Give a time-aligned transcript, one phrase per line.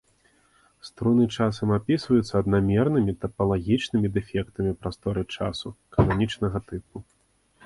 [0.87, 5.67] Струны часам апісваюцца аднамернымі тапалагічнымі дэфектамі прасторы-часу
[6.01, 6.97] канічнага тыпу.